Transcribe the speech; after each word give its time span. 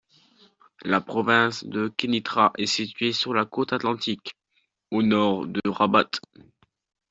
La 0.83 0.99
province 0.99 1.63
de 1.63 1.89
Kénitra 1.89 2.53
est 2.57 2.65
située 2.65 3.13
sur 3.13 3.35
la 3.35 3.45
côte 3.45 3.71
atlantique, 3.71 4.35
au 4.89 5.03
nord 5.03 5.45
de 5.45 5.61
Rabat. 5.69 6.09